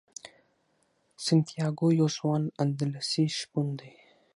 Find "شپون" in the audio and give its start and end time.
3.37-3.67